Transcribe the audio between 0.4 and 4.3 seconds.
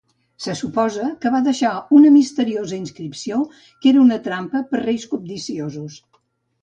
Se suposa que va deixar una misteriosa inscripció que era una